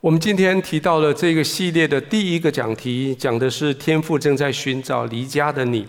[0.00, 5.84] 我们今天提到了这个系列的第一个讲题，讲的是天父正在寻找离家的你。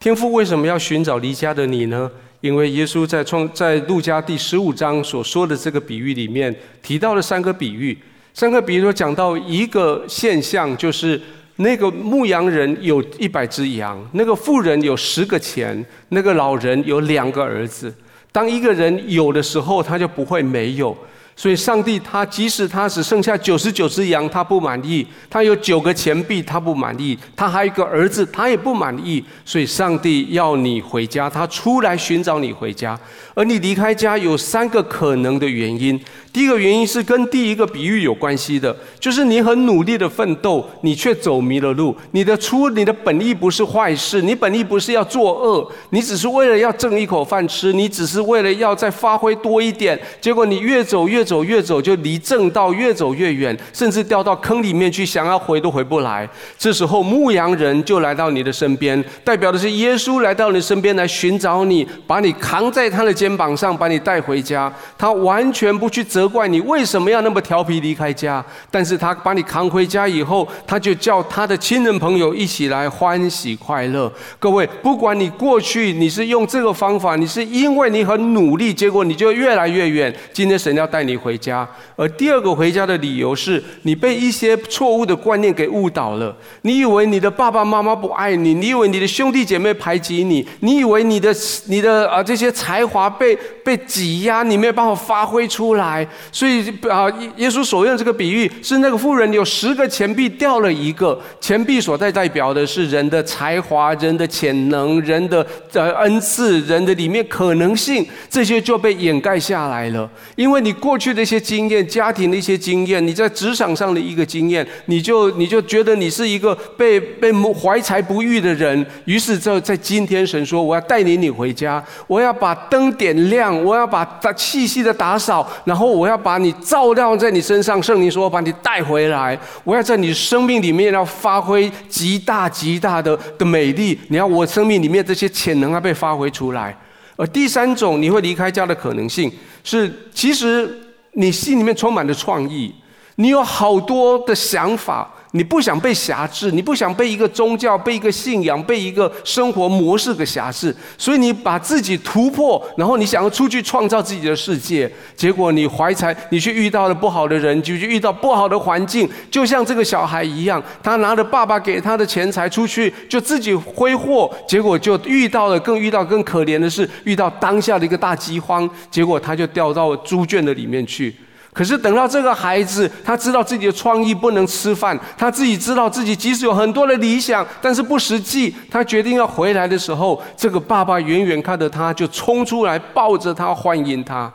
[0.00, 2.10] 天父为什么要寻找离家的你呢？
[2.40, 7.98] 因为耶稣在创在路加第十五章所说的这个比喻里面提到了三个比喻，
[8.32, 11.20] 三个比喻都讲到一个现象，就是
[11.56, 17.94] 那个牧羊人有一百只羊，那个富人有十个钱，那个老人有两个儿子。
[18.32, 20.96] 当一个人有的时候，他就不会没有。
[21.36, 29.22] 所以，上帝他即使他只剩下九十九只羊，他不满意；他有九个钱币，他不满意；他还有一个儿子，他也不满意。
[29.44, 32.98] 所以，上帝要你回家，他出来寻找你回家。
[33.34, 36.00] 而你离开家有三个可能的原因。
[36.32, 41.96] 第一个原因是跟第一个比喻有关系的，就是你很努力的奋斗，你却走迷了路。
[42.12, 50.00] 你的出，你的本意不是坏事，你本意不是要作恶，你只是为了要挣一口饭吃，你只是为了要再发挥多一点。
[50.20, 56.28] 结果你越走越走越走，就离正道越走越远，甚至掉到坑里面去，想要回都回不来。
[56.58, 64.70] 这时候牧羊人就来到你的身边，代表的是耶稣来到你身边来寻找你，把你扛在他的肩膀上，把你带回家。
[64.98, 66.28] 他完全不去责。
[66.34, 68.44] 怪你为什么要那么调皮离开家？
[68.68, 74.12] 但是他把你扛回家以后，他就叫他的亲人朋友一起来欢喜快乐。
[74.40, 80.12] 各位，不管你过去你是用这个方法，你是因为你很努力，结果你就越来越远。
[80.32, 86.34] 今天神要带你回家，而第二个回家的理由是你被一些错误的观念给误导了。
[86.62, 91.34] 你以为你的爸爸妈妈不爱你，你以为你的兄弟姐妹排挤你，你以为你的
[91.66, 96.06] 你的啊这些才华被被挤压，你没有办法发挥出来。
[96.30, 110.08] 所以啊，耶稣所用这个比喻是那个妇人有十个钱币掉了一个，钱币所代代表的是人的才华、人的潜能、人的呃恩赐、人的里面可能性，这些就被掩盖下来了。
[110.36, 118.86] 因为你过去去的一些经验、家庭的一些经验、你在职场上的一个经验，你就你就觉得你是一个被被怀才不遇的人。
[119.04, 126.04] 于是就在今天，神说我要带领你回家，我要把灯点亮，我要把它细细的打扫，然后我。
[126.04, 129.36] 要把你照亮在你身上，圣灵说：“我把你带回来。
[129.64, 133.98] 我要在你生命里面要发挥极大极大的的美丽。
[134.08, 136.76] 你要我生命里面这些潜能要被发挥出来。
[137.16, 139.32] 而第三种你会离开家的可能性
[139.64, 140.70] 是，其实
[141.14, 142.74] 你心里面充满了创意，
[143.16, 154.88] 你有好多的想法。”你不想被辖制，你不想被一个宗教、被一个信仰、被一个生活模式给辖制，所以你把自己突破，然后你想要出去创造自己的世界。
[155.16, 171.12] 结果你怀才，你去遇到了不好的人，就去遇到不好的环境，就像这个小孩一样，他拿着爸爸给他的钱财出去，就自己挥霍，结果就遇到了更遇到更可怜的是，遇到当下的一个大饥荒，结果他就掉到猪圈的里面去。
[171.54, 178.52] 可是等到这个孩子，他知道自己的创意不能吃饭，他自己知道自己即使有很多的理想，但是不实际。
[178.68, 184.30] 他决定要回来的时候，这个爸爸远远看着他，就冲出来抱着他欢迎他。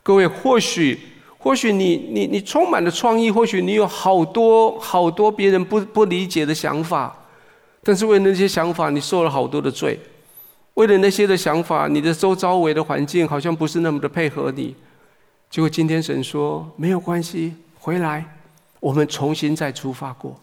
[0.00, 0.96] 各位，或许
[1.38, 7.12] 或许你你你充满了创意，或许你有好多好多别人不不理解的想法，
[7.82, 9.98] 但是为了那些想法，你受了好多的罪。
[10.74, 14.72] 为了那些的想法，你的周遭围的环境好像不是那么的配合你。
[15.50, 18.24] 结果今天神说没有关系，回来，
[18.78, 20.40] 我们重新再出发过。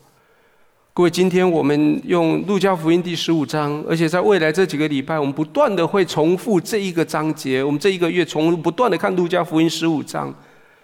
[0.94, 7.64] 各位，今天我们用路加福音第十五章，而且在未来这几个礼拜，我们不断的会重复这一个章节。
[7.64, 10.34] 我们这一个月从不断的看路加福音十五章，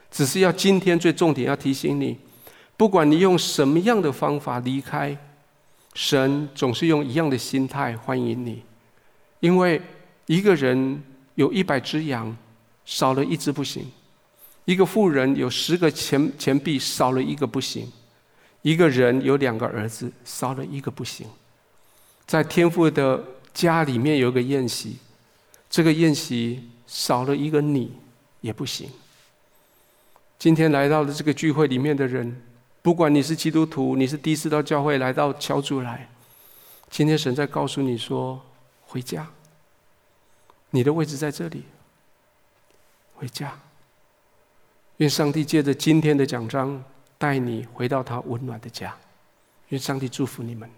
[0.10, 2.18] 只是要今天最重点要提醒你，
[2.78, 5.18] 不管你用什么样的方法离开，
[5.96, 8.64] 神总是用一样的心态欢迎你，
[9.42, 9.82] 因为
[10.28, 11.04] 一个人
[11.36, 12.34] 有一百只羊，
[12.86, 13.86] 少了一只不行。
[14.66, 17.86] 一个富人有十个钱钱币，少了一个不行；
[18.62, 21.28] 一个人有两个儿子，少了一个不行。
[22.26, 23.22] 在天父的
[23.54, 24.98] 家里面有个宴席，
[25.70, 27.92] 这个宴席少了一个你
[28.40, 28.90] 也不行。
[30.40, 32.42] 今天来到了这个聚会里面的人，
[32.82, 36.10] 不管你是基督徒，你是第一次到教会来到小组来，
[36.90, 38.42] 今天神在告诉你说：
[38.86, 39.28] 回家，
[40.70, 41.64] 你的位置在这里，
[43.16, 43.60] 回家。
[45.04, 46.82] 愿上帝借着今天的奖章，
[47.18, 48.96] 带你回到他温暖的家。
[49.68, 50.70] 愿上帝祝福你们。